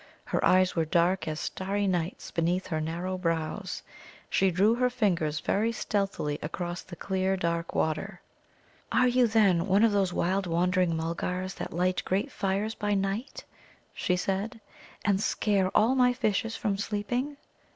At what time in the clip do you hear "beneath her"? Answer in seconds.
2.31-2.81